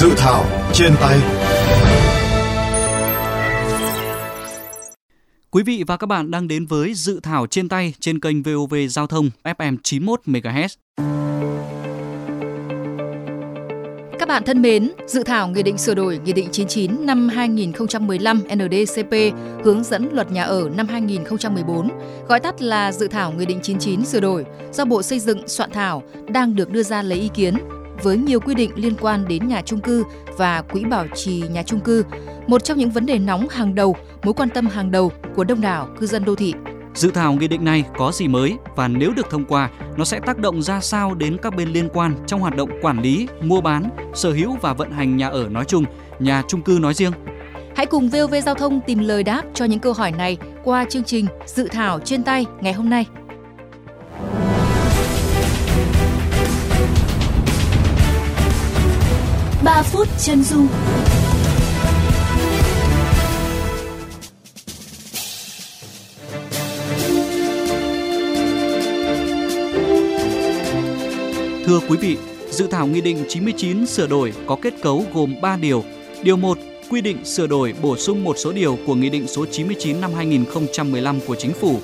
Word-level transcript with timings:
Dự 0.00 0.14
thảo 0.16 0.44
trên 0.72 0.92
tay 1.00 1.18
Quý 5.50 5.62
vị 5.62 5.84
và 5.86 5.96
các 5.96 6.06
bạn 6.06 6.30
đang 6.30 6.48
đến 6.48 6.66
với 6.66 6.94
Dự 6.94 7.20
thảo 7.22 7.46
trên 7.46 7.68
tay 7.68 7.94
trên 8.00 8.20
kênh 8.20 8.42
VOV 8.42 8.74
Giao 8.90 9.06
thông 9.06 9.30
FM 9.44 9.76
91 9.82 10.20
MHz. 10.26 10.68
Các 14.18 14.28
bạn 14.28 14.42
thân 14.46 14.62
mến, 14.62 14.92
dự 15.06 15.22
thảo 15.22 15.48
Nghị 15.48 15.62
định 15.62 15.78
sửa 15.78 15.94
đổi 15.94 16.20
Nghị 16.24 16.32
định 16.32 16.48
99 16.52 17.06
năm 17.06 17.28
2015 17.28 18.42
NDCP 18.54 19.14
hướng 19.64 19.84
dẫn 19.84 20.08
luật 20.12 20.30
nhà 20.30 20.42
ở 20.42 20.70
năm 20.76 20.88
2014, 20.88 21.88
gọi 22.28 22.40
tắt 22.40 22.62
là 22.62 22.92
dự 22.92 23.08
thảo 23.08 23.32
Nghị 23.32 23.46
định 23.46 23.60
99 23.62 24.04
sửa 24.04 24.20
đổi 24.20 24.44
do 24.72 24.84
Bộ 24.84 25.02
Xây 25.02 25.18
dựng 25.18 25.48
soạn 25.48 25.70
thảo 25.70 26.02
đang 26.28 26.56
được 26.56 26.70
đưa 26.70 26.82
ra 26.82 27.02
lấy 27.02 27.18
ý 27.18 27.28
kiến 27.34 27.54
với 28.02 28.16
nhiều 28.16 28.40
quy 28.40 28.54
định 28.54 28.70
liên 28.74 28.94
quan 29.00 29.28
đến 29.28 29.48
nhà 29.48 29.62
trung 29.62 29.80
cư 29.80 30.04
và 30.36 30.62
quỹ 30.62 30.84
bảo 30.84 31.06
trì 31.14 31.42
nhà 31.50 31.62
trung 31.62 31.80
cư, 31.80 32.04
một 32.46 32.64
trong 32.64 32.78
những 32.78 32.90
vấn 32.90 33.06
đề 33.06 33.18
nóng 33.18 33.48
hàng 33.48 33.74
đầu, 33.74 33.96
mối 34.22 34.34
quan 34.34 34.48
tâm 34.48 34.66
hàng 34.66 34.90
đầu 34.90 35.12
của 35.36 35.44
đông 35.44 35.60
đảo 35.60 35.88
cư 36.00 36.06
dân 36.06 36.24
đô 36.24 36.34
thị. 36.34 36.54
Dự 36.94 37.10
thảo 37.10 37.32
nghị 37.32 37.48
định 37.48 37.64
này 37.64 37.84
có 37.98 38.12
gì 38.12 38.28
mới 38.28 38.54
và 38.76 38.88
nếu 38.88 39.12
được 39.16 39.30
thông 39.30 39.44
qua, 39.44 39.70
nó 39.96 40.04
sẽ 40.04 40.20
tác 40.26 40.38
động 40.38 40.62
ra 40.62 40.80
sao 40.80 41.14
đến 41.14 41.36
các 41.42 41.56
bên 41.56 41.68
liên 41.68 41.88
quan 41.92 42.14
trong 42.26 42.40
hoạt 42.40 42.56
động 42.56 42.70
quản 42.82 43.02
lý, 43.02 43.28
mua 43.42 43.60
bán, 43.60 43.90
sở 44.14 44.32
hữu 44.32 44.56
và 44.62 44.72
vận 44.72 44.90
hành 44.92 45.16
nhà 45.16 45.28
ở 45.28 45.48
nói 45.48 45.64
chung, 45.64 45.84
nhà 46.18 46.42
trung 46.48 46.62
cư 46.62 46.78
nói 46.82 46.94
riêng? 46.94 47.12
Hãy 47.76 47.86
cùng 47.86 48.08
VOV 48.08 48.34
Giao 48.44 48.54
thông 48.54 48.80
tìm 48.86 48.98
lời 48.98 49.22
đáp 49.22 49.42
cho 49.54 49.64
những 49.64 49.80
câu 49.80 49.92
hỏi 49.92 50.12
này 50.12 50.36
qua 50.64 50.84
chương 50.84 51.04
trình 51.04 51.26
Dự 51.46 51.68
thảo 51.68 52.00
trên 52.00 52.22
tay 52.22 52.46
ngày 52.60 52.72
hôm 52.72 52.90
nay. 52.90 53.06
Ba 59.78 59.82
phút 59.82 60.08
chân 60.18 60.42
dung 60.42 60.68
Thưa 71.66 71.80
quý 71.88 71.96
vị, 71.96 72.16
dự 72.50 72.66
thảo 72.66 72.86
Nghị 72.86 73.00
định 73.00 73.24
99 73.28 73.86
sửa 73.86 74.06
đổi 74.06 74.32
có 74.46 74.56
kết 74.62 74.74
cấu 74.82 75.04
gồm 75.14 75.34
3 75.42 75.56
điều. 75.56 75.84
Điều 76.22 76.36
1 76.36 76.58
quy 76.90 77.00
định 77.00 77.24
sửa 77.24 77.46
đổi 77.46 77.74
bổ 77.82 77.96
sung 77.96 78.24
một 78.24 78.36
số 78.38 78.52
điều 78.52 78.78
của 78.86 78.94
Nghị 78.94 79.10
định 79.10 79.28
số 79.28 79.46
99 79.46 80.00
năm 80.00 80.10
2015 80.14 81.20
của 81.26 81.36
Chính 81.36 81.52
phủ. 81.52 81.80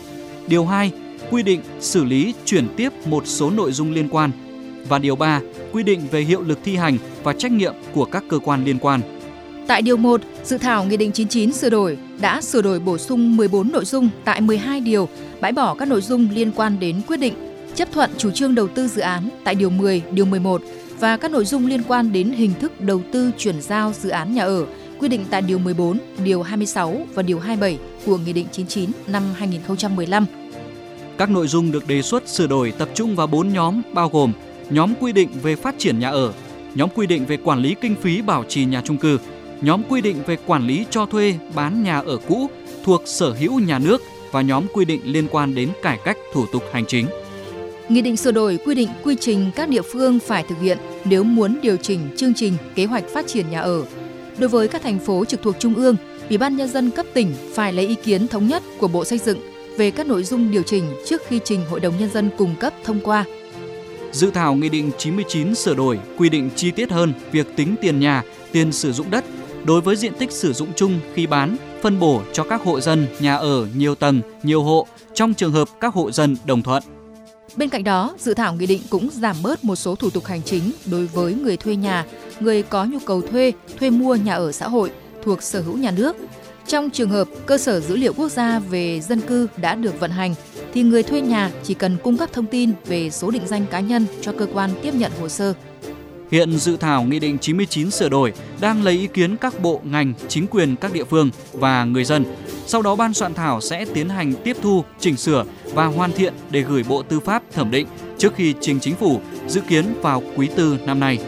Điều 0.47 0.64
2 0.64 0.92
quy 1.31 1.42
định 1.42 1.61
xử 1.81 2.05
lý 2.05 2.34
chuyển 2.45 2.69
tiếp 2.77 2.92
một 3.06 3.27
số 3.27 3.51
nội 3.51 3.73
dung 3.73 3.92
liên 3.92 4.08
quan. 4.08 4.31
Và 4.89 4.99
điều 4.99 5.17
3 5.17 5.41
quy 5.73 5.83
định 5.83 6.01
về 6.11 6.21
hiệu 6.21 6.43
lực 6.43 6.59
thi 6.65 6.77
hành 6.77 6.99
và 7.23 7.33
trách 7.33 7.53
nhiệm 7.53 7.75
của 7.93 8.05
các 8.05 8.25
cơ 8.29 8.39
quan 8.39 8.65
liên 8.65 8.79
quan. 8.79 9.01
Tại 9.67 9.83
điều 9.83 9.97
1, 9.97 10.21
dự 10.45 10.59
thảo 10.59 10.85
Nghị 10.85 10.97
định 10.97 11.13
99 11.13 11.53
sửa 11.53 11.71
đổi 11.71 11.99
đã 12.21 12.41
sửa 12.41 12.63
đổi 12.63 12.81
bổ 12.81 12.99
sung 12.99 13.37
14 13.37 13.73
nội 13.73 13.85
dung 13.85 14.09
tại 14.25 14.41
12 14.41 14.81
điều, 14.81 15.09
bãi 15.41 15.53
bỏ 15.53 15.75
các 15.75 15.89
nội 15.89 16.01
dung 16.01 16.29
liên 16.35 16.53
quan 16.57 16.81
đến 16.81 17.01
quyết 17.07 17.17
định 17.17 17.35
chấp 17.75 17.89
thuận 17.93 18.11
chủ 18.19 18.31
trương 18.31 18.55
đầu 18.55 18.69
tư 18.69 18.89
dự 18.89 19.01
án 19.01 19.29
tại 19.45 19.55
điều 19.55 19.71
10, 19.71 20.03
điều 20.11 20.25
11 20.25 20.63
và 21.01 21.17
các 21.17 21.31
nội 21.31 21.45
dung 21.45 21.67
liên 21.67 21.83
quan 21.89 22.13
đến 22.13 22.33
hình 22.33 22.53
thức 22.61 22.81
đầu 22.81 23.03
tư 23.13 23.31
chuyển 23.39 23.63
giao 23.63 23.93
dự 23.93 24.09
án 24.09 24.35
nhà 24.35 24.45
ở 24.45 24.67
quy 24.98 25.09
định 25.09 25.25
tại 25.31 25.43
điều 25.43 25.59
14, 25.59 25.98
điều 26.25 26.43
26 26.43 27.07
và 27.15 27.23
điều 27.23 27.39
27 27.39 27.79
của 28.07 28.19
Nghị 28.19 28.33
định 28.33 28.47
99 28.53 28.91
năm 29.07 29.23
2015. 29.35 30.27
Các 31.19 31.31
nội 31.31 31.47
dung 31.47 31.73
được 31.73 31.89
đề 31.89 32.03
xuất 32.03 32.29
sửa 32.29 32.47
đổi 32.47 32.73
tập 32.79 32.89
trung 32.95 33.17
vào 33.17 33.27
4 33.27 33.53
nhóm 33.53 33.83
bao 33.93 34.09
gồm 34.09 34.33
nhóm 34.70 34.95
quy 35.01 35.12
định 35.12 35.29
về 35.43 35.57
phát 35.57 35.75
triển 35.79 35.98
nhà 35.98 36.11
ở, 36.11 36.33
nhóm 36.75 36.89
quy 36.95 37.07
định 37.07 37.27
về 37.27 37.36
quản 37.36 37.58
lý 37.58 37.75
kinh 37.80 37.95
phí 37.97 38.23
bảo 38.23 38.45
trì 38.48 38.64
nhà 38.64 38.83
trung 38.85 38.97
cư, 38.97 39.19
nhóm 39.61 39.83
quy 39.89 40.01
định 40.01 40.17
về 40.27 40.36
quản 40.47 40.67
lý 40.67 40.85
cho 40.91 41.07
thuê 41.07 41.35
bán 41.55 41.83
nhà 41.83 41.98
ở 42.01 42.19
cũ 42.29 42.47
thuộc 42.85 43.02
sở 43.05 43.33
hữu 43.33 43.61
nhà 43.61 43.79
nước 43.79 44.02
và 44.30 44.42
nhóm 44.42 44.67
quy 44.73 44.85
định 44.85 45.01
liên 45.05 45.29
quan 45.30 45.55
đến 45.55 45.69
cải 45.83 45.98
cách 46.05 46.17
thủ 46.33 46.47
tục 46.52 46.63
hành 46.73 46.86
chính. 46.86 47.07
Nghị 47.89 48.02
định 48.02 48.17
sửa 48.17 48.33
đổi 48.33 48.58
quy 48.64 48.75
định 48.75 48.89
quy 49.05 49.17
trình 49.20 49.51
các 49.57 49.69
địa 49.69 49.83
phương 49.83 50.19
phải 50.20 50.45
thực 50.48 50.61
hiện 50.61 50.79
nếu 51.05 51.25
muốn 51.25 51.58
điều 51.63 51.77
chỉnh 51.77 52.01
chương 52.17 52.35
trình 52.35 52.52
kế 52.75 52.85
hoạch 52.85 53.05
phát 53.08 53.27
triển 53.27 53.51
nhà 53.51 53.61
ở. 53.61 53.83
Đối 54.39 54.48
với 54.48 54.69
các 54.69 54.83
thành 54.83 54.98
phố 54.98 55.25
trực 55.25 55.42
thuộc 55.42 55.55
trung 55.58 55.75
ương, 55.75 55.96
Ủy 56.29 56.39
ban 56.39 56.57
nhân 56.57 56.69
dân 56.69 56.91
cấp 56.91 57.07
tỉnh 57.14 57.33
phải 57.55 57.73
lấy 57.73 57.86
ý 57.86 57.95
kiến 57.95 58.29
thống 58.29 58.48
nhất 58.48 58.63
của 58.79 58.89
Bộ 58.89 59.05
Xây 59.05 59.19
dựng 59.19 59.39
về 59.77 59.91
các 59.91 60.07
nội 60.07 60.23
dung 60.23 60.51
điều 60.51 60.63
chỉnh 60.63 60.85
trước 61.07 61.23
khi 61.29 61.41
trình 61.45 61.61
Hội 61.70 61.81
đồng 61.81 61.95
nhân 61.98 62.11
dân 62.11 62.31
cung 62.39 62.55
cấp 62.61 62.75
thông 62.85 63.01
qua. 63.01 63.25
Dự 64.14 64.30
thảo 64.30 64.55
Nghị 64.55 64.69
định 64.69 64.91
99 64.98 65.55
sửa 65.55 65.75
đổi 65.75 66.01
quy 66.19 66.29
định 66.29 66.51
chi 66.57 66.70
tiết 66.70 66.91
hơn 66.91 67.13
việc 67.33 67.57
tính 67.57 67.75
tiền 67.80 68.01
nhà, 68.01 68.23
tiền 68.52 68.73
sử 68.73 68.92
dụng 68.92 69.11
đất 69.11 69.25
đối 69.64 69.80
với 69.80 69.97
diện 69.97 70.13
tích 70.19 70.33
sử 70.33 70.52
dụng 70.52 70.69
chung 70.77 71.01
khi 71.14 71.27
bán, 71.27 71.57
phân 71.83 71.98
bổ 71.98 72.23
cho 72.33 72.45
các 72.45 72.63
hộ 72.63 72.80
dân 72.80 73.07
nhà 73.20 73.36
ở 73.36 73.67
nhiều 73.77 73.95
tầng, 73.95 74.20
nhiều 74.42 74.63
hộ 74.63 74.86
trong 75.14 75.35
trường 75.35 75.52
hợp 75.52 75.69
các 75.80 75.95
hộ 75.95 76.11
dân 76.11 76.36
đồng 76.47 76.63
thuận. 76.63 76.83
Bên 77.57 77.69
cạnh 77.69 77.85
đó, 77.85 78.14
dự 78.19 78.35
thảo 78.35 78.55
nghị 78.55 78.67
định 78.67 78.83
cũng 78.91 79.08
giảm 79.13 79.36
bớt 79.42 79.64
một 79.64 79.77
số 79.77 79.95
thủ 79.95 80.11
tục 80.11 80.25
hành 80.25 80.42
chính 80.42 80.73
đối 80.86 81.07
với 81.07 81.35
người 81.35 81.57
thuê 81.57 81.77
nhà, 81.77 82.07
người 82.41 82.63
có 82.63 82.85
nhu 82.85 82.98
cầu 82.98 83.23
thuê, 83.23 83.52
thuê 83.79 83.91
mua 83.91 84.14
nhà 84.14 84.35
ở 84.35 84.52
xã 84.52 84.69
hội 84.69 84.91
thuộc 85.25 85.42
sở 85.42 85.61
hữu 85.61 85.77
nhà 85.77 85.91
nước. 85.91 86.17
Trong 86.67 86.91
trường 86.91 87.11
hợp 87.11 87.29
cơ 87.46 87.58
sở 87.58 87.81
dữ 87.81 87.96
liệu 87.96 88.13
quốc 88.13 88.29
gia 88.29 88.58
về 88.58 89.01
dân 89.01 89.20
cư 89.20 89.48
đã 89.57 89.75
được 89.75 90.01
vận 90.01 90.11
hành, 90.11 90.35
thì 90.74 90.83
người 90.83 91.02
thuê 91.02 91.20
nhà 91.20 91.51
chỉ 91.62 91.74
cần 91.74 91.96
cung 92.02 92.17
cấp 92.17 92.29
thông 92.33 92.46
tin 92.46 92.73
về 92.86 93.11
số 93.11 93.30
định 93.30 93.46
danh 93.46 93.67
cá 93.70 93.80
nhân 93.80 94.07
cho 94.20 94.33
cơ 94.33 94.46
quan 94.55 94.70
tiếp 94.83 94.95
nhận 94.95 95.12
hồ 95.20 95.29
sơ. 95.29 95.55
Hiện 96.30 96.58
dự 96.58 96.77
thảo 96.77 97.02
Nghị 97.02 97.18
định 97.18 97.39
99 97.39 97.90
sửa 97.90 98.08
đổi 98.08 98.33
đang 98.61 98.83
lấy 98.83 98.95
ý 98.95 99.07
kiến 99.07 99.36
các 99.36 99.61
bộ, 99.61 99.80
ngành, 99.84 100.13
chính 100.29 100.46
quyền 100.46 100.77
các 100.77 100.92
địa 100.92 101.05
phương 101.05 101.30
và 101.52 101.84
người 101.84 102.05
dân. 102.05 102.24
Sau 102.67 102.83
đó 102.83 102.96
ban 102.96 103.14
soạn 103.14 103.34
thảo 103.34 103.61
sẽ 103.61 103.84
tiến 103.95 104.08
hành 104.08 104.34
tiếp 104.45 104.57
thu, 104.63 104.84
chỉnh 104.98 105.17
sửa 105.17 105.45
và 105.64 105.86
hoàn 105.86 106.13
thiện 106.13 106.34
để 106.51 106.61
gửi 106.61 106.83
Bộ 106.89 107.02
Tư 107.02 107.20
pháp 107.20 107.42
thẩm 107.52 107.70
định 107.70 107.86
trước 108.18 108.34
khi 108.36 108.55
trình 108.61 108.80
chính 108.80 108.96
phủ 108.96 109.20
dự 109.46 109.61
kiến 109.61 109.84
vào 110.02 110.23
quý 110.36 110.48
tư 110.57 110.79
năm 110.86 111.01
nay. 111.01 111.18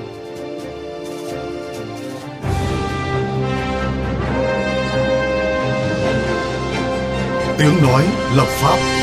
Tiếng 7.58 7.82
nói 7.82 8.04
lập 8.36 8.46
pháp 8.46 8.95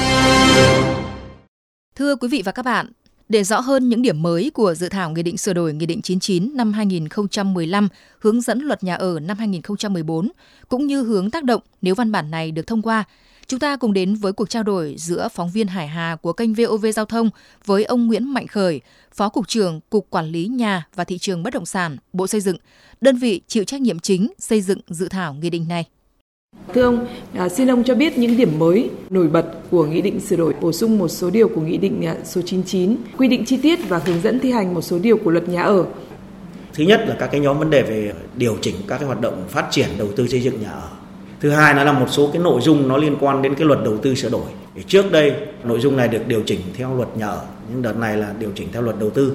Thưa 1.95 2.15
quý 2.15 2.27
vị 2.27 2.41
và 2.45 2.51
các 2.51 2.65
bạn, 2.65 2.91
để 3.29 3.43
rõ 3.43 3.59
hơn 3.59 3.89
những 3.89 4.01
điểm 4.01 4.21
mới 4.21 4.51
của 4.53 4.73
dự 4.73 4.89
thảo 4.89 5.11
Nghị 5.11 5.23
định 5.23 5.37
sửa 5.37 5.53
đổi 5.53 5.73
Nghị 5.73 5.85
định 5.85 6.01
99 6.01 6.57
năm 6.57 6.73
2015 6.73 7.87
hướng 8.19 8.41
dẫn 8.41 8.59
luật 8.59 8.83
nhà 8.83 8.95
ở 8.95 9.19
năm 9.19 9.37
2014, 9.37 10.29
cũng 10.69 10.87
như 10.87 11.03
hướng 11.03 11.31
tác 11.31 11.43
động 11.43 11.61
nếu 11.81 11.95
văn 11.95 12.11
bản 12.11 12.31
này 12.31 12.51
được 12.51 12.67
thông 12.67 12.81
qua, 12.81 13.03
chúng 13.47 13.59
ta 13.59 13.75
cùng 13.75 13.93
đến 13.93 14.15
với 14.15 14.33
cuộc 14.33 14.49
trao 14.49 14.63
đổi 14.63 14.95
giữa 14.97 15.27
phóng 15.33 15.51
viên 15.51 15.67
Hải 15.67 15.87
Hà 15.87 16.15
của 16.21 16.33
kênh 16.33 16.53
VOV 16.53 16.85
Giao 16.95 17.05
thông 17.05 17.29
với 17.65 17.83
ông 17.83 18.07
Nguyễn 18.07 18.33
Mạnh 18.33 18.47
Khởi, 18.47 18.81
Phó 19.13 19.29
Cục 19.29 19.47
trưởng 19.47 19.79
Cục 19.89 20.09
Quản 20.09 20.25
lý 20.25 20.47
Nhà 20.47 20.87
và 20.95 21.03
Thị 21.03 21.17
trường 21.17 21.43
Bất 21.43 21.53
động 21.53 21.65
sản, 21.65 21.97
Bộ 22.13 22.27
Xây 22.27 22.41
dựng, 22.41 22.57
đơn 23.01 23.17
vị 23.17 23.41
chịu 23.47 23.63
trách 23.63 23.81
nhiệm 23.81 23.99
chính 23.99 24.33
xây 24.39 24.61
dựng 24.61 24.79
dự 24.87 25.07
thảo 25.09 25.33
nghị 25.33 25.49
định 25.49 25.67
này. 25.67 25.85
Thưa 26.73 26.81
ông, 26.81 27.07
à, 27.33 27.49
xin 27.49 27.71
ông 27.71 27.83
cho 27.83 27.95
biết 27.95 28.17
những 28.17 28.37
điểm 28.37 28.59
mới 28.59 28.89
nổi 29.09 29.27
bật 29.27 29.45
của 29.71 29.85
nghị 29.85 30.01
định 30.01 30.19
sửa 30.19 30.35
đổi 30.35 30.53
bổ 30.61 30.71
sung 30.71 30.97
một 30.97 31.07
số 31.07 31.29
điều 31.29 31.47
của 31.47 31.61
nghị 31.61 31.77
định 31.77 32.05
à, 32.05 32.15
số 32.23 32.41
99, 32.41 32.95
quy 33.17 33.27
định 33.27 33.45
chi 33.45 33.57
tiết 33.57 33.79
và 33.89 34.01
hướng 34.05 34.21
dẫn 34.21 34.39
thi 34.39 34.51
hành 34.51 34.73
một 34.73 34.81
số 34.81 34.99
điều 34.99 35.17
của 35.17 35.31
luật 35.31 35.49
nhà 35.49 35.63
ở. 35.63 35.85
Thứ 36.73 36.83
nhất 36.83 37.05
là 37.07 37.15
các 37.19 37.27
cái 37.27 37.41
nhóm 37.41 37.59
vấn 37.59 37.69
đề 37.69 37.81
về 37.81 38.13
điều 38.37 38.57
chỉnh 38.61 38.75
các 38.87 38.97
cái 38.97 39.07
hoạt 39.07 39.21
động 39.21 39.43
phát 39.49 39.67
triển 39.71 39.87
đầu 39.97 40.07
tư 40.15 40.27
xây 40.27 40.41
dựng 40.41 40.61
nhà 40.61 40.71
ở. 40.71 40.89
Thứ 41.39 41.49
hai 41.49 41.73
nó 41.73 41.83
là 41.83 41.91
một 41.91 42.07
số 42.09 42.29
cái 42.33 42.41
nội 42.41 42.61
dung 42.61 42.87
nó 42.87 42.97
liên 42.97 43.15
quan 43.19 43.41
đến 43.41 43.56
cái 43.56 43.67
luật 43.67 43.79
đầu 43.85 43.97
tư 43.97 44.15
sửa 44.15 44.29
đổi. 44.29 44.45
Trước 44.88 45.11
đây 45.11 45.33
nội 45.63 45.79
dung 45.79 45.97
này 45.97 46.07
được 46.07 46.27
điều 46.27 46.41
chỉnh 46.45 46.59
theo 46.77 46.95
luật 46.95 47.17
nhà 47.17 47.27
ở, 47.27 47.41
nhưng 47.71 47.81
đợt 47.81 47.97
này 47.97 48.17
là 48.17 48.33
điều 48.39 48.49
chỉnh 48.56 48.67
theo 48.71 48.81
luật 48.81 48.99
đầu 48.99 49.09
tư. 49.09 49.33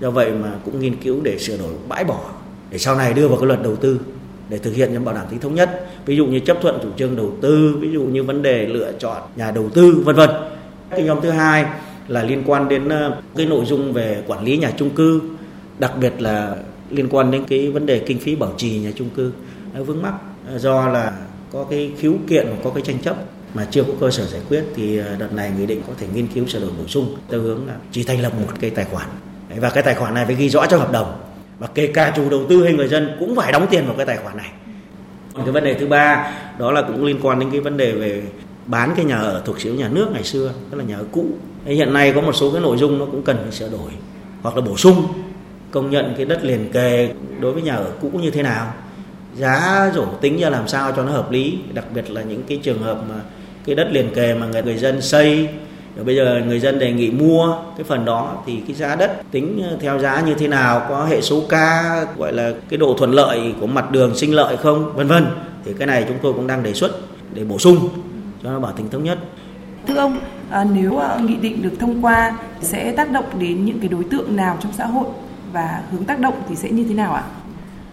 Do 0.00 0.10
vậy 0.10 0.30
mà 0.42 0.52
cũng 0.64 0.80
nghiên 0.80 0.96
cứu 0.96 1.20
để 1.22 1.38
sửa 1.38 1.56
đổi 1.56 1.72
bãi 1.88 2.04
bỏ 2.04 2.20
để 2.70 2.78
sau 2.78 2.96
này 2.96 3.12
đưa 3.12 3.28
vào 3.28 3.38
cái 3.38 3.46
luật 3.46 3.62
đầu 3.62 3.76
tư 3.76 4.00
để 4.48 4.58
thực 4.58 4.74
hiện 4.74 4.92
nhằm 4.92 5.04
bảo 5.04 5.14
đảm 5.14 5.26
tính 5.30 5.40
thống 5.40 5.54
nhất. 5.54 5.86
Ví 6.06 6.16
dụ 6.16 6.26
như 6.26 6.38
chấp 6.38 6.58
thuận 6.62 6.78
chủ 6.82 6.88
trương 6.96 7.16
đầu 7.16 7.32
tư, 7.40 7.76
ví 7.80 7.92
dụ 7.92 8.02
như 8.02 8.22
vấn 8.22 8.42
đề 8.42 8.66
lựa 8.66 8.92
chọn 8.92 9.22
nhà 9.36 9.50
đầu 9.50 9.70
tư, 9.74 10.02
vân 10.04 10.16
vân. 10.16 10.30
Cái 10.90 11.02
nhóm 11.02 11.20
thứ 11.22 11.30
hai 11.30 11.64
là 12.08 12.22
liên 12.22 12.42
quan 12.46 12.68
đến 12.68 12.88
ờ, 12.88 13.20
cái 13.36 13.46
nội 13.46 13.64
dung 13.64 13.92
về 13.92 14.22
quản 14.26 14.44
lý 14.44 14.56
nhà 14.56 14.72
chung 14.76 14.90
cư, 14.90 15.20
đặc 15.78 15.92
biệt 16.00 16.12
là 16.18 16.56
liên 16.90 17.08
quan 17.08 17.30
đến 17.30 17.44
cái 17.48 17.70
vấn 17.70 17.86
đề 17.86 17.98
kinh 17.98 18.18
phí 18.18 18.36
bảo 18.36 18.52
trì 18.56 18.78
nhà 18.78 18.90
chung 18.94 19.08
cư. 19.16 19.32
Vướng 19.74 20.02
mắc 20.02 20.14
ờ, 20.48 20.58
do 20.58 20.88
là 20.88 21.12
có 21.52 21.66
cái 21.70 21.92
khiếu 21.98 22.14
kiện 22.28 22.46
và 22.50 22.56
có 22.64 22.70
cái 22.70 22.82
tranh 22.82 22.98
chấp 22.98 23.16
mà 23.54 23.66
chưa 23.70 23.82
có 23.82 23.92
cơ 24.00 24.10
sở 24.10 24.26
giải 24.26 24.40
quyết 24.48 24.64
thì 24.76 24.98
ờ, 24.98 25.16
đợt 25.18 25.32
này 25.32 25.52
nghị 25.58 25.66
định 25.66 25.82
có 25.86 25.92
thể 25.98 26.06
nghiên 26.14 26.26
cứu 26.26 26.46
sửa 26.46 26.60
đổi 26.60 26.70
bổ 26.78 26.86
sung 26.86 27.16
theo 27.30 27.40
hướng 27.40 27.66
là 27.66 27.74
chỉ 27.92 28.02
thành 28.02 28.22
lập 28.22 28.32
một 28.40 28.52
cái 28.60 28.70
tài 28.70 28.84
khoản. 28.84 29.06
Và 29.56 29.70
cái 29.70 29.82
tài 29.82 29.94
khoản 29.94 30.14
này 30.14 30.26
phải 30.26 30.34
ghi 30.34 30.48
rõ 30.48 30.66
trong 30.66 30.80
hợp 30.80 30.92
đồng 30.92 31.27
và 31.58 31.66
kể 31.74 31.86
cả 31.86 32.12
chủ 32.16 32.30
đầu 32.30 32.46
tư 32.48 32.64
hay 32.64 32.72
người 32.72 32.88
dân 32.88 33.16
cũng 33.18 33.36
phải 33.36 33.52
đóng 33.52 33.66
tiền 33.70 33.86
vào 33.86 33.96
cái 33.96 34.06
tài 34.06 34.16
khoản 34.16 34.36
này. 34.36 34.50
Cái 35.34 35.52
vấn 35.52 35.64
đề 35.64 35.74
thứ 35.74 35.86
ba 35.86 36.32
đó 36.58 36.72
là 36.72 36.82
cũng 36.82 37.04
liên 37.04 37.18
quan 37.22 37.38
đến 37.38 37.50
cái 37.50 37.60
vấn 37.60 37.76
đề 37.76 37.92
về 37.92 38.22
bán 38.66 38.92
cái 38.96 39.04
nhà 39.04 39.18
ở 39.18 39.42
thuộc 39.44 39.60
sở 39.60 39.70
hữu 39.70 39.78
nhà 39.78 39.88
nước 39.88 40.08
ngày 40.12 40.24
xưa 40.24 40.52
tức 40.70 40.78
là 40.78 40.84
nhà 40.84 40.96
ở 40.96 41.04
cũ. 41.12 41.26
Hiện 41.64 41.92
nay 41.92 42.12
có 42.12 42.20
một 42.20 42.32
số 42.32 42.52
cái 42.52 42.60
nội 42.60 42.76
dung 42.76 42.98
nó 42.98 43.04
cũng 43.04 43.22
cần 43.22 43.36
phải 43.42 43.52
sửa 43.52 43.68
đổi 43.68 43.90
hoặc 44.42 44.56
là 44.56 44.60
bổ 44.60 44.76
sung 44.76 45.06
công 45.70 45.90
nhận 45.90 46.14
cái 46.16 46.26
đất 46.26 46.44
liền 46.44 46.72
kề 46.72 47.10
đối 47.40 47.52
với 47.52 47.62
nhà 47.62 47.74
ở 47.74 47.90
cũ 48.00 48.10
như 48.22 48.30
thế 48.30 48.42
nào 48.42 48.72
giá 49.36 49.90
rổ 49.94 50.06
tính 50.20 50.40
ra 50.40 50.50
làm 50.50 50.68
sao 50.68 50.92
cho 50.96 51.04
nó 51.04 51.12
hợp 51.12 51.30
lý 51.30 51.58
đặc 51.72 51.84
biệt 51.94 52.10
là 52.10 52.22
những 52.22 52.42
cái 52.48 52.60
trường 52.62 52.82
hợp 52.82 53.02
mà 53.08 53.14
cái 53.64 53.74
đất 53.74 53.88
liền 53.92 54.14
kề 54.14 54.34
mà 54.34 54.46
người, 54.46 54.62
người 54.62 54.76
dân 54.76 55.00
xây 55.00 55.48
rồi 55.98 56.04
bây 56.04 56.16
giờ 56.16 56.42
người 56.46 56.60
dân 56.60 56.78
đề 56.78 56.92
nghị 56.92 57.10
mua 57.10 57.56
cái 57.76 57.84
phần 57.84 58.04
đó 58.04 58.42
thì 58.46 58.60
cái 58.66 58.76
giá 58.76 58.96
đất 58.96 59.22
tính 59.30 59.62
theo 59.80 59.98
giá 59.98 60.20
như 60.20 60.34
thế 60.34 60.48
nào 60.48 60.86
có 60.88 61.04
hệ 61.04 61.20
số 61.20 61.40
K 61.40 61.52
gọi 62.18 62.32
là 62.32 62.52
cái 62.68 62.78
độ 62.78 62.94
thuận 62.98 63.12
lợi 63.12 63.54
của 63.60 63.66
mặt 63.66 63.90
đường 63.90 64.16
sinh 64.16 64.34
lợi 64.34 64.56
không 64.56 64.92
vân 64.96 65.06
vân. 65.06 65.26
Thì 65.64 65.72
cái 65.78 65.86
này 65.86 66.04
chúng 66.08 66.16
tôi 66.22 66.32
cũng 66.32 66.46
đang 66.46 66.62
đề 66.62 66.72
xuất 66.74 66.90
để 67.34 67.44
bổ 67.44 67.58
sung 67.58 67.88
cho 68.42 68.50
nó 68.50 68.60
bảo 68.60 68.72
tính 68.72 68.88
thống 68.90 69.04
nhất. 69.04 69.18
Thưa 69.86 69.96
ông 69.96 70.18
à, 70.50 70.66
nếu 70.74 70.98
à, 70.98 71.18
nghị 71.22 71.36
định 71.36 71.62
được 71.62 71.72
thông 71.78 72.04
qua 72.04 72.38
sẽ 72.60 72.92
tác 72.92 73.10
động 73.10 73.24
đến 73.38 73.64
những 73.64 73.80
cái 73.80 73.88
đối 73.88 74.04
tượng 74.04 74.36
nào 74.36 74.58
trong 74.62 74.72
xã 74.72 74.86
hội 74.86 75.06
và 75.52 75.82
hướng 75.92 76.04
tác 76.04 76.20
động 76.20 76.34
thì 76.48 76.56
sẽ 76.56 76.70
như 76.70 76.84
thế 76.88 76.94
nào 76.94 77.12
ạ? 77.12 77.22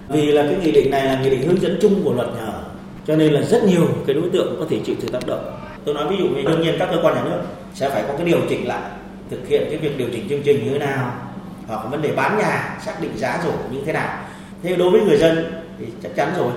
Vì 0.10 0.25
là 0.25 0.44
cái 0.44 0.56
nghị 0.63 0.72
định 0.72 0.92
này 0.92 1.06
là 1.06 1.22
nghị 1.22 1.30
định 1.30 1.48
hướng 1.48 1.62
dẫn 1.62 1.78
chung 1.81 2.04
của 2.04 2.13
luật 2.13 2.28
nhà 2.28 2.46
ở 2.46 2.63
cho 3.07 3.16
nên 3.16 3.34
là 3.34 3.42
rất 3.42 3.63
nhiều 3.63 3.88
cái 4.07 4.13
đối 4.13 4.30
tượng 4.30 4.56
có 4.60 4.66
thể 4.69 4.80
chịu 4.86 4.96
sự 5.00 5.10
tác 5.10 5.28
động. 5.28 5.60
Tôi 5.86 5.96
nói 5.96 6.06
ví 6.10 6.16
dụ 6.19 6.28
như 6.28 6.42
đương 6.44 6.62
nhiên 6.62 6.75
các 6.80 6.90
cơ 6.92 6.98
quan 7.02 7.16
nhà 7.16 7.24
nước 7.24 7.42
sẽ 7.75 7.89
phải 7.89 8.04
có 8.07 8.13
cái 8.18 8.25
điều 8.25 8.39
chỉnh 8.50 8.68
lại, 8.68 8.92
thực 9.30 9.48
hiện 9.48 9.68
cái 9.69 9.77
việc 9.77 9.98
điều 9.98 10.07
chỉnh 10.12 10.30
chương 10.30 10.42
trình 10.44 10.66
như 10.66 10.72
thế 10.72 10.80
nào, 10.80 11.13
hoặc 11.68 11.92
vấn 11.92 12.01
đề 12.01 12.12
bán 12.16 12.38
nhà, 12.38 12.77
xác 12.86 13.01
định 13.01 13.18
giá 13.18 13.39
rồi 13.44 13.54
như 13.72 13.80
thế 13.86 13.94
nào. 13.94 14.18
Thế 14.63 14.75
đối 14.75 14.92
với 14.92 15.01
người 15.01 15.18
dân 15.18 15.62
thì 15.80 15.86
chắc 16.04 16.16
chắn 16.16 16.33
rồi. 16.38 16.51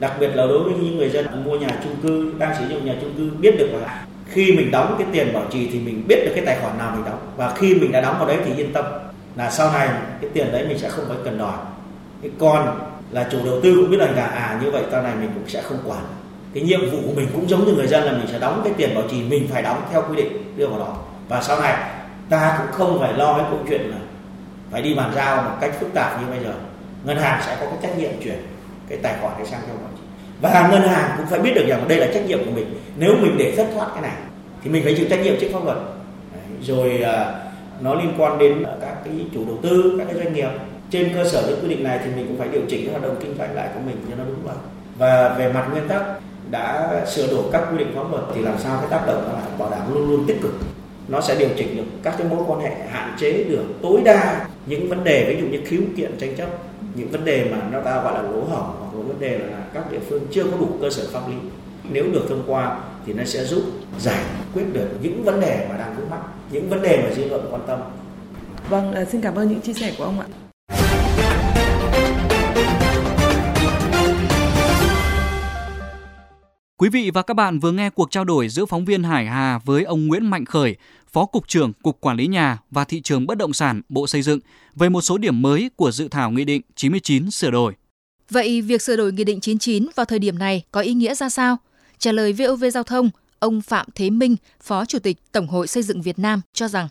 Đặc 0.00 0.12
biệt 0.20 0.28
là 0.34 0.46
đối 0.46 0.62
với 0.62 0.72
những 0.72 0.98
người 0.98 1.10
dân 1.10 1.44
mua 1.44 1.58
nhà 1.58 1.68
chung 1.84 1.96
cư, 2.02 2.32
đang 2.38 2.54
sử 2.58 2.68
dụng 2.68 2.84
nhà 2.84 2.94
chung 3.00 3.14
cư 3.16 3.30
biết 3.40 3.54
được 3.58 3.68
là 3.72 4.04
khi 4.30 4.52
mình 4.56 4.70
đóng 4.70 4.94
cái 4.98 5.06
tiền 5.12 5.32
bảo 5.32 5.44
trì 5.52 5.68
thì 5.72 5.80
mình 5.80 6.04
biết 6.08 6.16
được 6.24 6.32
cái 6.34 6.44
tài 6.46 6.58
khoản 6.60 6.78
nào 6.78 6.92
mình 6.94 7.04
đóng. 7.04 7.18
Và 7.36 7.54
khi 7.54 7.74
mình 7.74 7.92
đã 7.92 8.00
đóng 8.00 8.18
vào 8.18 8.28
đấy 8.28 8.38
thì 8.44 8.54
yên 8.56 8.72
tâm 8.72 8.84
là 9.36 9.50
sau 9.50 9.72
này 9.72 9.88
cái 10.20 10.30
tiền 10.34 10.52
đấy 10.52 10.64
mình 10.68 10.78
sẽ 10.78 10.88
không 10.88 11.04
phải 11.08 11.16
cần 11.24 11.38
đòi. 11.38 11.56
Cái 12.22 12.30
còn 12.38 12.80
là 13.10 13.28
chủ 13.32 13.38
đầu 13.44 13.60
tư 13.62 13.74
cũng 13.76 13.90
biết 13.90 13.98
rằng 14.00 14.16
là 14.16 14.26
à 14.26 14.60
như 14.62 14.70
vậy 14.70 14.82
sau 14.90 15.02
này 15.02 15.14
mình 15.20 15.30
cũng 15.34 15.48
sẽ 15.48 15.62
không 15.62 15.78
quản 15.84 16.02
cái 16.54 16.62
nhiệm 16.62 16.90
vụ 16.90 16.98
của 17.06 17.12
mình 17.16 17.28
cũng 17.32 17.48
giống 17.48 17.64
như 17.66 17.72
người 17.72 17.86
dân 17.86 18.04
là 18.04 18.12
mình 18.12 18.26
sẽ 18.32 18.38
đóng 18.38 18.60
cái 18.64 18.72
tiền 18.76 18.94
bảo 18.94 19.04
trì, 19.10 19.22
mình 19.22 19.48
phải 19.50 19.62
đóng 19.62 19.82
theo 19.92 20.02
quy 20.10 20.16
định 20.16 20.56
đưa 20.56 20.66
vào 20.66 20.78
đó. 20.78 20.96
Và 21.28 21.42
sau 21.42 21.60
này, 21.60 21.90
ta 22.28 22.58
cũng 22.58 22.72
không 22.72 23.00
phải 23.00 23.12
lo 23.12 23.38
cái 23.38 23.46
câu 23.50 23.58
chuyện 23.68 23.80
là 23.80 23.96
phải 24.70 24.82
đi 24.82 24.94
bàn 24.94 25.12
giao 25.14 25.42
một 25.42 25.56
cách 25.60 25.74
phức 25.80 25.94
tạp 25.94 26.20
như 26.20 26.26
bây 26.30 26.44
giờ. 26.44 26.52
Ngân 27.04 27.16
hàng 27.16 27.42
sẽ 27.46 27.56
có 27.60 27.66
cái 27.66 27.78
trách 27.82 27.98
nhiệm 27.98 28.10
chuyển 28.24 28.38
cái 28.88 28.98
tài 29.02 29.14
khoản 29.20 29.34
đấy 29.38 29.46
sang 29.46 29.60
cho 29.68 29.74
bảo 29.74 29.90
trì 29.96 30.02
và 30.40 30.68
ngân 30.72 30.88
hàng 30.88 31.10
cũng 31.16 31.26
phải 31.26 31.38
biết 31.38 31.52
được 31.54 31.66
rằng 31.68 31.88
đây 31.88 31.98
là 31.98 32.06
trách 32.14 32.26
nhiệm 32.26 32.44
của 32.44 32.50
mình. 32.50 32.74
Nếu 32.96 33.14
mình 33.20 33.36
để 33.38 33.54
thất 33.56 33.66
thoát 33.74 33.88
cái 33.92 34.02
này, 34.02 34.16
thì 34.64 34.70
mình 34.70 34.84
phải 34.84 34.94
chịu 34.94 35.06
trách 35.10 35.20
nhiệm 35.24 35.34
trước 35.40 35.48
pháp 35.52 35.64
luật. 35.64 35.76
Rồi 36.62 37.02
à, 37.02 37.34
nó 37.80 37.94
liên 37.94 38.14
quan 38.18 38.38
đến 38.38 38.64
các 38.80 38.96
cái 39.04 39.14
chủ 39.34 39.44
đầu 39.46 39.58
tư, 39.62 39.94
các 39.98 40.04
cái 40.04 40.16
doanh 40.24 40.34
nghiệp. 40.34 40.48
Trên 40.90 41.14
cơ 41.14 41.24
sở 41.28 41.42
những 41.48 41.60
quy 41.62 41.68
định 41.68 41.84
này 41.84 42.00
thì 42.04 42.10
mình 42.16 42.26
cũng 42.28 42.38
phải 42.38 42.48
điều 42.48 42.62
chỉnh 42.68 42.84
cái 42.84 42.90
hoạt 42.90 43.02
động 43.02 43.16
kinh 43.20 43.34
doanh 43.38 43.54
lại 43.54 43.68
của 43.74 43.80
mình 43.86 43.96
cho 44.10 44.16
nó 44.16 44.24
đúng 44.24 44.42
vào. 44.44 44.56
Và 44.98 45.28
về 45.28 45.52
mặt 45.52 45.66
nguyên 45.70 45.88
tắc 45.88 46.02
đã 46.52 47.04
sửa 47.06 47.26
đổi 47.30 47.44
các 47.52 47.62
quy 47.70 47.78
định 47.78 47.92
pháp 47.94 48.10
luật 48.10 48.22
thì 48.34 48.42
làm 48.42 48.58
sao 48.58 48.78
cái 48.80 48.90
tác 48.90 49.06
động 49.06 49.28
nó 49.28 49.58
bảo 49.58 49.70
đảm 49.70 49.94
luôn 49.94 50.10
luôn 50.10 50.24
tích 50.26 50.36
cực. 50.42 50.52
Nó 51.08 51.20
sẽ 51.20 51.36
điều 51.38 51.48
chỉnh 51.56 51.76
được 51.76 51.84
các 52.02 52.14
cái 52.18 52.26
mối 52.26 52.44
quan 52.46 52.60
hệ, 52.60 52.70
hạn 52.88 53.16
chế 53.20 53.44
được 53.44 53.64
tối 53.82 54.00
đa 54.04 54.46
những 54.66 54.88
vấn 54.88 55.04
đề, 55.04 55.24
ví 55.28 55.40
dụ 55.40 55.46
như 55.46 55.66
khiếu 55.66 55.80
kiện 55.96 56.18
tranh 56.18 56.36
chấp, 56.36 56.48
những 56.94 57.08
vấn 57.08 57.24
đề 57.24 57.48
mà 57.50 57.56
nó 57.72 57.80
ta 57.80 58.02
gọi 58.02 58.14
là 58.14 58.22
lỗ 58.22 58.40
hổng 58.40 58.76
hoặc 58.78 58.94
là 58.94 59.02
vấn 59.08 59.20
đề 59.20 59.38
là 59.38 59.58
các 59.74 59.92
địa 59.92 59.98
phương 60.08 60.26
chưa 60.30 60.44
có 60.44 60.56
đủ 60.60 60.68
cơ 60.80 60.90
sở 60.90 61.02
pháp 61.12 61.28
lý. 61.28 61.34
Nếu 61.90 62.04
được 62.12 62.26
thông 62.28 62.42
qua 62.46 62.80
thì 63.06 63.12
nó 63.12 63.24
sẽ 63.24 63.44
giúp 63.44 63.62
giải 64.00 64.24
quyết 64.54 64.64
được 64.72 64.88
những 65.02 65.24
vấn 65.24 65.40
đề 65.40 65.66
mà 65.70 65.76
đang 65.76 65.94
vướng 65.96 66.10
mắc, 66.10 66.20
những 66.50 66.68
vấn 66.68 66.82
đề 66.82 67.02
mà 67.04 67.14
dư 67.14 67.24
luận 67.28 67.48
quan 67.50 67.62
tâm. 67.66 67.78
Vâng 68.68 68.92
à, 68.92 69.04
xin 69.04 69.20
cảm 69.20 69.34
ơn 69.34 69.48
những 69.48 69.60
chia 69.60 69.72
sẻ 69.72 69.92
của 69.98 70.04
ông 70.04 70.20
ạ. 70.20 70.26
Quý 76.82 76.88
vị 76.88 77.10
và 77.10 77.22
các 77.22 77.34
bạn 77.34 77.58
vừa 77.58 77.72
nghe 77.72 77.90
cuộc 77.90 78.10
trao 78.10 78.24
đổi 78.24 78.48
giữa 78.48 78.66
phóng 78.66 78.84
viên 78.84 79.02
Hải 79.02 79.26
Hà 79.26 79.58
với 79.64 79.84
ông 79.84 80.06
Nguyễn 80.06 80.26
Mạnh 80.26 80.44
Khởi, 80.44 80.76
Phó 81.12 81.24
Cục 81.24 81.48
trưởng 81.48 81.72
Cục 81.72 82.00
Quản 82.00 82.16
lý 82.16 82.26
Nhà 82.26 82.58
và 82.70 82.84
Thị 82.84 83.00
trường 83.00 83.26
Bất 83.26 83.38
động 83.38 83.52
sản 83.52 83.82
Bộ 83.88 84.06
Xây 84.06 84.22
dựng 84.22 84.38
về 84.74 84.88
một 84.88 85.00
số 85.00 85.18
điểm 85.18 85.42
mới 85.42 85.70
của 85.76 85.90
dự 85.90 86.08
thảo 86.08 86.30
Nghị 86.30 86.44
định 86.44 86.62
99 86.74 87.30
sửa 87.30 87.50
đổi. 87.50 87.72
Vậy 88.30 88.62
việc 88.62 88.82
sửa 88.82 88.96
đổi 88.96 89.12
Nghị 89.12 89.24
định 89.24 89.40
99 89.40 89.86
vào 89.96 90.06
thời 90.06 90.18
điểm 90.18 90.38
này 90.38 90.62
có 90.70 90.80
ý 90.80 90.94
nghĩa 90.94 91.14
ra 91.14 91.28
sao? 91.28 91.56
Trả 91.98 92.12
lời 92.12 92.32
VOV 92.32 92.64
Giao 92.72 92.82
thông, 92.82 93.10
ông 93.38 93.60
Phạm 93.60 93.86
Thế 93.94 94.10
Minh, 94.10 94.36
Phó 94.62 94.84
Chủ 94.84 94.98
tịch 94.98 95.16
Tổng 95.32 95.46
hội 95.46 95.66
Xây 95.66 95.82
dựng 95.82 96.02
Việt 96.02 96.18
Nam 96.18 96.40
cho 96.52 96.68
rằng 96.68 96.88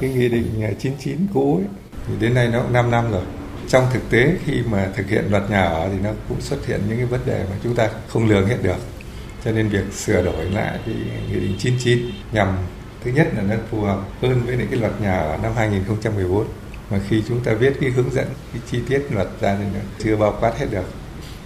Cái 0.00 0.10
Nghị 0.10 0.28
định 0.28 0.76
99 0.78 1.18
cũ 1.34 1.56
ấy, 1.56 1.66
thì 2.06 2.14
đến 2.20 2.34
nay 2.34 2.48
nó 2.48 2.62
cũng 2.62 2.72
5 2.72 2.90
năm 2.90 3.10
rồi. 3.10 3.24
Trong 3.68 3.84
thực 3.92 4.10
tế 4.10 4.36
khi 4.44 4.52
mà 4.70 4.92
thực 4.96 5.08
hiện 5.08 5.24
luật 5.30 5.50
nhà 5.50 5.64
ở 5.64 5.88
thì 5.92 5.98
nó 6.04 6.10
cũng 6.28 6.40
xuất 6.40 6.66
hiện 6.66 6.80
những 6.88 6.96
cái 6.96 7.06
vấn 7.06 7.20
đề 7.26 7.46
mà 7.50 7.56
chúng 7.62 7.74
ta 7.74 7.90
không 8.08 8.28
lường 8.28 8.46
hết 8.46 8.58
được 8.62 8.76
cho 9.44 9.52
nên 9.52 9.68
việc 9.68 9.92
sửa 9.92 10.22
đổi 10.22 10.44
lại 10.44 10.78
cái 10.86 10.94
nghị 11.28 11.40
định 11.40 11.54
99 11.58 11.98
nhằm, 12.32 12.56
thứ 13.04 13.10
nhất 13.10 13.28
là 13.36 13.42
nó 13.42 13.54
phù 13.70 13.80
hợp 13.80 14.00
hơn 14.22 14.42
với 14.46 14.56
những 14.56 14.68
cái 14.70 14.80
luật 14.80 15.00
nhà 15.00 15.16
ở 15.16 15.38
năm 15.42 15.52
2014 15.56 16.46
mà 16.90 17.00
khi 17.08 17.22
chúng 17.28 17.40
ta 17.40 17.52
viết 17.52 17.72
cái 17.80 17.90
hướng 17.90 18.12
dẫn, 18.12 18.26
cái 18.52 18.62
chi 18.70 18.78
tiết 18.88 19.02
luật 19.10 19.28
ra 19.40 19.56
thì 19.58 19.64
nó 19.74 19.80
chưa 19.98 20.16
bao 20.16 20.36
quát 20.40 20.58
hết 20.58 20.66
được. 20.70 20.84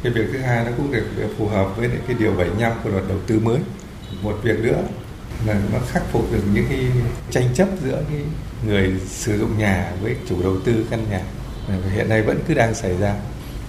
Cái 0.03 0.13
việc 0.13 0.25
thứ 0.33 0.39
hai 0.39 0.65
nó 0.65 0.71
cũng 0.77 0.93
được 0.93 1.29
phù 1.39 1.47
hợp 1.47 1.77
với 1.77 1.89
những 1.89 2.03
cái 2.07 2.17
điều 2.19 2.33
75 2.33 2.73
của 2.85 2.91
luật 2.91 3.05
đầu 3.09 3.19
tư 3.27 3.39
mới. 3.39 3.59
Một 4.23 4.39
việc 4.43 4.59
nữa 4.59 4.83
là 5.47 5.61
nó 5.73 5.79
khắc 5.89 6.03
phục 6.13 6.33
được 6.33 6.43
những 6.55 6.67
cái 6.69 6.81
tranh 7.31 7.49
chấp 7.55 7.69
giữa 7.85 8.03
cái 8.11 8.21
người 8.67 8.93
sử 9.07 9.39
dụng 9.39 9.59
nhà 9.59 9.93
với 10.03 10.17
chủ 10.29 10.43
đầu 10.43 10.57
tư 10.65 10.87
căn 10.91 11.05
nhà. 11.11 11.21
Hiện 11.95 12.09
nay 12.09 12.23
vẫn 12.23 12.39
cứ 12.49 12.55
đang 12.55 12.75
xảy 12.75 12.97
ra. 12.97 13.15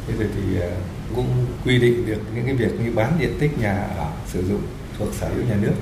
Thế 0.07 0.13
rồi 0.19 0.27
thì 0.35 0.59
ờ, 0.59 0.69
cũng 1.15 1.45
quy 1.65 1.79
định 1.79 2.05
được 2.05 2.19
những 2.35 2.45
cái 2.45 2.55
việc 2.55 2.79
như 2.79 2.91
bán 2.95 3.13
diện 3.19 3.37
tích 3.39 3.59
nhà 3.59 3.87
ở 3.97 4.11
sử 4.25 4.43
dụng 4.47 4.61
thuộc 4.97 5.13
sở 5.13 5.29
hữu 5.29 5.45
nhà 5.45 5.57
nước. 5.61 5.75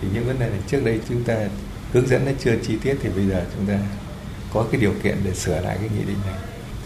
Thì 0.00 0.08
những 0.14 0.24
vấn 0.26 0.38
đề 0.38 0.50
này 0.50 0.60
trước 0.66 0.80
đây 0.84 1.00
chúng 1.08 1.24
ta 1.24 1.48
hướng 1.92 2.06
dẫn 2.06 2.24
nó 2.24 2.32
chưa 2.38 2.56
chi 2.62 2.78
tiết 2.82 2.96
thì 3.00 3.08
bây 3.16 3.26
giờ 3.26 3.44
chúng 3.56 3.66
ta 3.66 3.78
có 4.52 4.66
cái 4.72 4.80
điều 4.80 4.94
kiện 5.02 5.16
để 5.24 5.34
sửa 5.34 5.60
lại 5.60 5.76
cái 5.80 5.90
nghị 5.98 6.04
định 6.04 6.18
này. 6.26 6.38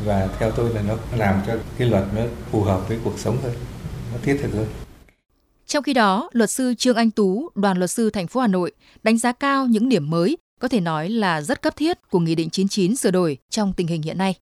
Và 0.05 0.29
theo 0.39 0.51
tôi 0.51 0.75
là 0.75 0.83
nó 0.89 0.95
làm 1.17 1.41
cho 1.47 1.55
cái 1.79 1.89
luật 1.89 2.05
nó 2.17 2.23
phù 2.51 2.63
hợp 2.63 2.89
với 2.89 2.99
cuộc 3.05 3.19
sống 3.19 3.39
hơn 3.43 3.53
nó 4.13 4.19
thiết 4.23 4.39
thực 4.43 4.53
hơn. 4.53 4.67
Trong 5.67 5.83
khi 5.83 5.95
đó, 5.95 6.31
luật 6.33 6.51
sư 6.51 6.75
Trương 6.75 6.97
Anh 6.97 7.11
Tú, 7.11 7.51
đoàn 7.55 7.79
luật 7.79 7.91
sư 7.91 8.11
thành 8.11 8.27
phố 8.27 8.41
Hà 8.41 8.47
Nội 8.47 8.73
đánh 9.03 9.19
giá 9.19 9.33
cao 9.33 9.67
những 9.67 9.89
điểm 9.89 10.11
mới 10.11 10.39
có 10.61 10.69
thể 10.69 10.81
nói 10.81 11.09
là 11.09 11.41
rất 11.41 11.63
cấp 11.63 11.77
thiết 11.77 11.99
của 12.11 12.19
Nghị 12.19 12.35
định 12.35 12.51
99 12.51 12.97
sửa 12.97 13.11
đổi 13.11 13.39
trong 13.51 13.73
tình 13.77 13.87
hình 13.87 14.03
hiện 14.03 14.19
nay. 14.19 14.35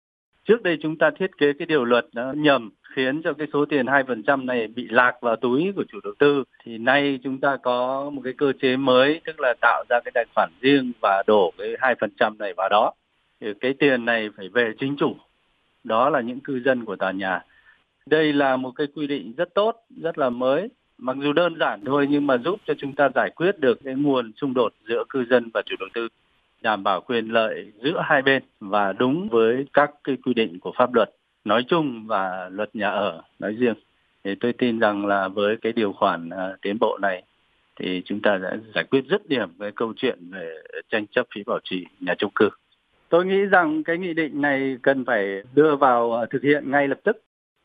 Trước 0.49 0.63
đây 0.63 0.77
chúng 0.83 0.99
ta 0.99 1.11
thiết 1.19 1.27
kế 1.39 1.47
cái 1.59 1.67
điều 1.67 1.85
luật 1.85 2.05
nó 2.13 2.33
nhầm 2.37 2.71
khiến 2.95 3.23
cho 3.23 3.33
cái 3.33 3.47
số 3.53 3.65
tiền 3.65 3.87
2% 3.87 4.45
này 4.45 4.67
bị 4.67 4.89
lạc 4.91 5.13
vào 5.21 5.37
túi 5.37 5.73
của 5.77 5.85
chủ 5.93 5.99
đầu 6.05 6.15
tư 6.19 6.45
thì 6.65 6.79
nay 6.79 7.19
chúng 7.25 7.41
ta 7.41 7.57
có 7.57 8.11
một 8.11 8.21
cái 8.25 8.33
cơ 8.33 8.53
chế 8.63 8.77
mới 8.77 9.21
tức 9.25 9.41
là 9.41 9.55
tạo 9.61 9.85
ra 9.89 10.01
cái 10.05 10.13
tài 10.15 10.25
khoản 10.35 10.51
riêng 10.61 10.93
và 11.03 11.23
đổ 11.27 11.53
cái 11.59 11.95
2% 11.99 12.37
này 12.39 12.55
vào 12.57 12.69
đó. 12.69 12.93
Thì 13.41 13.47
cái 13.61 13.75
tiền 13.79 14.05
này 14.05 14.29
phải 14.37 14.49
về 14.49 14.73
chính 14.81 14.97
chủ. 14.97 15.17
Đó 15.85 16.11
là 16.11 16.21
những 16.21 16.41
cư 16.41 16.61
dân 16.61 16.85
của 16.85 16.97
tòa 16.97 17.11
nhà. 17.11 17.41
Đây 18.07 18.33
là 18.33 18.57
một 18.57 18.71
cái 18.71 18.87
quy 18.95 19.07
định 19.07 19.33
rất 19.37 19.55
tốt, 19.55 19.77
rất 20.03 20.19
là 20.19 20.31
mới. 20.31 20.69
Mặc 20.99 21.17
dù 21.21 21.33
đơn 21.33 21.55
giản 21.61 21.85
thôi 21.85 22.07
nhưng 22.11 22.27
mà 22.27 22.39
giúp 22.39 22.61
cho 22.67 22.75
chúng 22.79 22.95
ta 22.95 23.09
giải 23.15 23.31
quyết 23.31 23.59
được 23.59 23.81
cái 23.85 23.95
nguồn 23.95 24.33
xung 24.37 24.55
đột 24.55 24.73
giữa 24.89 25.05
cư 25.09 25.25
dân 25.31 25.51
và 25.55 25.63
chủ 25.67 25.77
đầu 25.81 25.89
tư 25.95 26.09
đảm 26.63 26.83
bảo 26.83 27.01
quyền 27.01 27.29
lợi 27.29 27.73
giữa 27.83 28.03
hai 28.05 28.23
bên 28.23 28.43
và 28.61 28.93
đúng 28.93 29.29
với 29.29 29.67
các 29.73 29.91
cái 30.05 30.17
quy 30.25 30.35
định 30.35 30.61
của 30.61 30.73
pháp 30.77 30.95
luật 30.95 31.11
nói 31.45 31.65
chung 31.69 32.07
và 32.07 32.49
luật 32.53 32.77
nhà 32.77 32.91
ở 32.91 33.23
nói 33.39 33.55
riêng 33.55 33.75
thì 34.25 34.35
tôi 34.35 34.53
tin 34.53 34.79
rằng 34.79 35.07
là 35.07 35.29
với 35.29 35.57
cái 35.57 35.73
điều 35.73 35.93
khoản 35.93 36.29
uh, 36.29 36.61
tiến 36.63 36.77
bộ 36.81 36.99
này 37.03 37.23
thì 37.81 38.03
chúng 38.05 38.23
ta 38.23 38.37
đã 38.37 38.57
giải 38.75 38.85
quyết 38.85 39.05
rất 39.09 39.29
điểm 39.29 39.49
cái 39.61 39.71
câu 39.77 39.93
chuyện 39.97 40.19
về 40.31 40.63
tranh 40.91 41.07
chấp 41.07 41.27
phí 41.35 41.43
bảo 41.47 41.59
trì 41.65 41.87
nhà 42.01 42.15
chung 42.19 42.31
cư. 42.35 42.49
Tôi 43.09 43.27
nghĩ 43.27 43.45
rằng 43.45 43.85
cái 43.85 43.99
nghị 43.99 44.15
định 44.15 44.41
này 44.41 44.77
cần 44.83 45.05
phải 45.05 45.43
đưa 45.55 45.77
vào 45.77 46.13
à, 46.13 46.27
thực 46.31 46.43
hiện 46.43 46.71
ngay 46.71 46.89
lập 46.89 46.99
tức. 47.05 47.23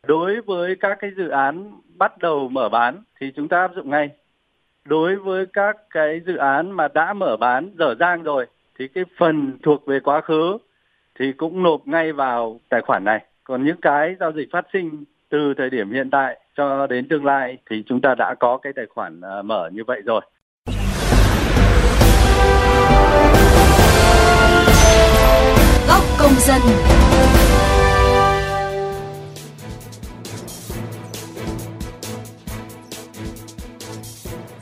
Đối 0.08 0.42
với 0.42 0.76
các 0.76 0.98
cái 1.02 1.12
dự 1.18 1.28
án 1.28 1.72
bắt 1.98 2.18
đầu 2.18 2.50
mở 2.50 2.70
bán 2.70 3.04
thì 3.20 3.32
chúng 3.36 3.48
ta 3.48 3.62
áp 3.62 3.72
dụng 3.76 3.90
ngay. 3.90 4.10
Đối 4.86 5.16
với 5.16 5.46
các 5.54 5.78
cái 5.90 6.22
dự 6.26 6.36
án 6.36 6.72
mà 6.72 6.88
đã 6.94 7.14
mở 7.14 7.38
bán 7.38 7.70
dở 7.80 7.96
dang 8.00 8.24
rồi 8.24 8.46
thì 8.80 8.88
cái 8.88 9.04
phần 9.18 9.58
thuộc 9.64 9.86
về 9.86 10.00
quá 10.00 10.22
khứ 10.22 10.58
thì 11.20 11.32
cũng 11.32 11.64
nộp 11.64 11.88
ngay 11.88 12.12
vào 12.12 12.60
tài 12.70 12.82
khoản 12.82 13.04
này 13.04 13.26
còn 13.46 13.66
những 13.66 13.82
cái 13.82 14.16
giao 14.20 14.32
dịch 14.36 14.48
phát 14.52 14.66
sinh 14.74 15.04
từ 15.30 15.54
thời 15.58 15.70
điểm 15.70 15.92
hiện 15.92 16.10
tại 16.12 16.40
cho 16.58 16.88
đến 16.88 17.08
tương 17.10 17.26
lai 17.26 17.58
thì 17.70 17.84
chúng 17.88 18.02
ta 18.02 18.16
đã 18.16 18.36
có 18.40 18.58
cái 18.58 18.74
tài 18.76 18.86
khoản 18.90 19.22
à, 19.22 19.42
mở 19.42 19.70
như 19.74 19.84
vậy 19.88 20.02
rồi. 20.06 20.22
Góc 25.88 26.04
công 26.20 26.34
dân 26.34 26.62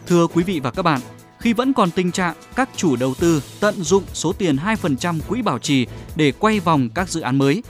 Thưa 0.08 0.28
quý 0.28 0.44
vị 0.44 0.60
và 0.64 0.72
các 0.72 0.82
bạn, 0.82 1.00
khi 1.40 1.54
vẫn 1.54 1.74
còn 1.74 1.90
tình 1.96 2.12
trạng 2.12 2.36
các 2.56 2.70
chủ 2.76 2.96
đầu 3.00 3.14
tư 3.20 3.42
tận 3.62 3.74
dụng 3.74 4.04
số 4.14 4.34
tiền 4.38 4.56
2% 4.56 5.20
quỹ 5.30 5.42
bảo 5.42 5.60
trì 5.60 5.88
để 6.16 6.32
quay 6.40 6.60
vòng 6.60 6.90
các 6.96 7.10
dự 7.10 7.22
án 7.22 7.38
mới, 7.38 7.64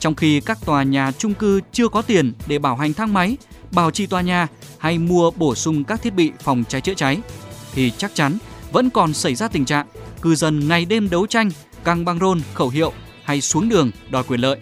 trong 0.00 0.14
khi 0.14 0.40
các 0.40 0.58
tòa 0.64 0.82
nhà 0.82 1.12
chung 1.18 1.34
cư 1.34 1.60
chưa 1.72 1.88
có 1.88 2.02
tiền 2.02 2.32
để 2.46 2.58
bảo 2.58 2.76
hành 2.76 2.92
thang 2.92 3.12
máy, 3.12 3.36
bảo 3.72 3.90
trì 3.90 4.06
tòa 4.06 4.20
nhà 4.20 4.46
hay 4.78 4.98
mua 4.98 5.30
bổ 5.30 5.54
sung 5.54 5.84
các 5.84 6.02
thiết 6.02 6.14
bị 6.14 6.32
phòng 6.40 6.64
cháy 6.68 6.80
chữa 6.80 6.94
cháy, 6.94 7.18
thì 7.74 7.92
chắc 7.98 8.14
chắn 8.14 8.38
vẫn 8.72 8.90
còn 8.90 9.12
xảy 9.12 9.34
ra 9.34 9.48
tình 9.48 9.64
trạng 9.64 9.86
cư 10.22 10.34
dân 10.34 10.68
ngày 10.68 10.84
đêm 10.84 11.10
đấu 11.10 11.26
tranh, 11.26 11.50
căng 11.84 12.04
băng 12.04 12.18
rôn, 12.18 12.40
khẩu 12.54 12.68
hiệu 12.68 12.92
hay 13.24 13.40
xuống 13.40 13.68
đường 13.68 13.90
đòi 14.10 14.22
quyền 14.22 14.40
lợi. 14.40 14.58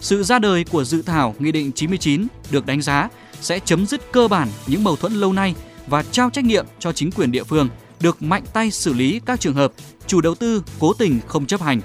Sự 0.00 0.22
ra 0.22 0.38
đời 0.38 0.64
của 0.64 0.84
dự 0.84 1.02
thảo 1.02 1.34
Nghị 1.38 1.52
định 1.52 1.72
99 1.72 2.26
được 2.50 2.66
đánh 2.66 2.82
giá 2.82 3.08
sẽ 3.40 3.58
chấm 3.58 3.86
dứt 3.86 4.12
cơ 4.12 4.28
bản 4.28 4.48
những 4.66 4.84
mâu 4.84 4.96
thuẫn 4.96 5.12
lâu 5.12 5.32
nay 5.32 5.54
và 5.86 6.02
trao 6.02 6.30
trách 6.30 6.44
nhiệm 6.44 6.66
cho 6.78 6.92
chính 6.92 7.10
quyền 7.10 7.32
địa 7.32 7.44
phương 7.44 7.68
được 8.00 8.22
mạnh 8.22 8.42
tay 8.52 8.70
xử 8.70 8.92
lý 8.92 9.20
các 9.26 9.40
trường 9.40 9.54
hợp 9.54 9.72
chủ 10.06 10.20
đầu 10.20 10.34
tư 10.34 10.62
cố 10.80 10.92
tình 10.92 11.20
không 11.26 11.46
chấp 11.46 11.62
hành. 11.62 11.80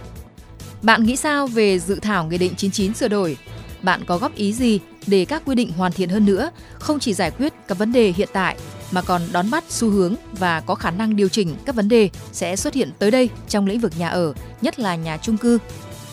Bạn 0.82 1.04
nghĩ 1.04 1.16
sao 1.16 1.48
về 1.48 1.80
dự 1.80 2.00
thảo 2.00 2.26
Nghị 2.26 2.38
định 2.38 2.56
99 2.56 2.94
sửa 2.94 3.08
đổi? 3.08 3.38
Bạn 3.82 4.06
có 4.06 4.18
góp 4.18 4.36
ý 4.36 4.54
gì 4.54 4.80
để 5.08 5.26
các 5.26 5.42
quy 5.46 5.56
định 5.56 5.72
hoàn 5.72 5.92
thiện 5.92 6.10
hơn 6.10 6.26
nữa, 6.26 6.52
không 6.80 7.00
chỉ 7.00 7.14
giải 7.14 7.32
quyết 7.32 7.54
các 7.68 7.78
vấn 7.78 7.92
đề 7.94 8.14
hiện 8.18 8.30
tại 8.34 8.58
mà 8.92 9.02
còn 9.02 9.22
đón 9.32 9.52
bắt 9.52 9.64
xu 9.70 9.90
hướng 9.90 10.16
và 10.32 10.60
có 10.60 10.76
khả 10.76 10.92
năng 10.92 11.16
điều 11.16 11.30
chỉnh 11.30 11.56
các 11.66 11.76
vấn 11.76 11.90
đề 11.90 12.10
sẽ 12.32 12.56
xuất 12.56 12.74
hiện 12.74 12.92
tới 13.00 13.12
đây 13.12 13.30
trong 13.48 13.68
lĩnh 13.68 13.80
vực 13.80 13.94
nhà 13.98 14.10
ở, 14.10 14.34
nhất 14.62 14.80
là 14.80 14.96
nhà 14.96 15.18
chung 15.18 15.38
cư. 15.38 15.58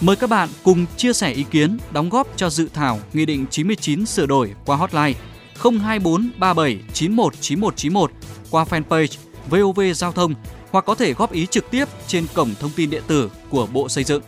Mời 0.00 0.16
các 0.16 0.30
bạn 0.30 0.48
cùng 0.62 0.86
chia 0.96 1.12
sẻ 1.12 1.32
ý 1.32 1.44
kiến, 1.50 1.78
đóng 1.92 2.08
góp 2.08 2.28
cho 2.36 2.50
dự 2.50 2.68
thảo 2.74 2.98
Nghị 3.12 3.26
định 3.26 3.46
99 3.50 4.06
sửa 4.06 4.26
đổi 4.26 4.54
qua 4.66 4.76
hotline 4.76 5.14
024 5.62 6.30
37 6.38 6.80
91 6.92 7.34
91 7.40 7.76
91 7.76 8.10
qua 8.50 8.64
fanpage 8.64 9.16
VOV 9.50 9.80
Giao 9.94 10.12
thông 10.12 10.34
hoặc 10.70 10.84
có 10.84 10.94
thể 10.94 11.12
góp 11.12 11.32
ý 11.32 11.46
trực 11.46 11.70
tiếp 11.70 11.84
trên 12.06 12.26
cổng 12.34 12.54
thông 12.60 12.70
tin 12.76 12.90
điện 12.90 13.02
tử 13.06 13.30
của 13.50 13.66
Bộ 13.66 13.88
Xây 13.88 14.04
dựng. 14.04 14.22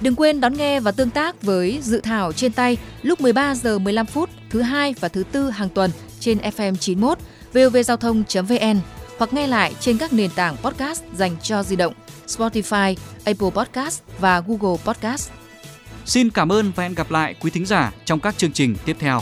Đừng 0.00 0.14
quên 0.14 0.40
đón 0.40 0.54
nghe 0.54 0.80
và 0.80 0.90
tương 0.90 1.10
tác 1.10 1.42
với 1.42 1.78
dự 1.82 2.00
thảo 2.00 2.32
trên 2.32 2.52
tay 2.52 2.76
lúc 3.02 3.20
13 3.20 3.54
giờ 3.54 3.78
15 3.78 4.06
phút 4.06 4.30
thứ 4.50 4.62
hai 4.62 4.94
và 5.00 5.08
thứ 5.08 5.22
tư 5.32 5.50
hàng 5.50 5.68
tuần 5.68 5.90
trên 6.20 6.38
FM 6.38 6.76
91 6.76 7.18
vovgiao 7.52 7.96
thông.vn 7.96 8.80
hoặc 9.18 9.32
nghe 9.32 9.46
lại 9.46 9.74
trên 9.80 9.98
các 9.98 10.12
nền 10.12 10.30
tảng 10.30 10.56
podcast 10.56 11.02
dành 11.14 11.36
cho 11.42 11.62
di 11.62 11.76
động 11.76 11.94
Spotify, 12.26 12.94
Apple 13.24 13.50
Podcast 13.50 14.02
và 14.18 14.42
Google 14.46 14.76
Podcast. 14.84 15.30
Xin 16.04 16.30
cảm 16.30 16.52
ơn 16.52 16.72
và 16.76 16.82
hẹn 16.82 16.94
gặp 16.94 17.10
lại 17.10 17.34
quý 17.40 17.50
thính 17.50 17.66
giả 17.66 17.92
trong 18.04 18.20
các 18.20 18.38
chương 18.38 18.52
trình 18.52 18.76
tiếp 18.84 18.96
theo. 18.98 19.20